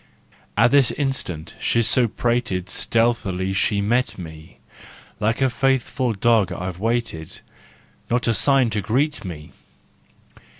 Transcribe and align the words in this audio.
At 0.57 0.71
this 0.71 0.89
instant, 0.89 1.53
so 1.61 1.81
she 2.03 2.07
prated, 2.07 2.71
Stealthily 2.71 3.53
she'd 3.53 3.83
meet 3.83 4.17
me: 4.17 4.57
Like 5.19 5.43
a 5.43 5.47
faithful 5.51 6.13
dog 6.13 6.51
I've 6.51 6.79
waited, 6.79 7.41
Not 8.09 8.27
a 8.27 8.33
sign 8.33 8.71
to 8.71 8.81
greet 8.81 9.23
me! 9.23 9.51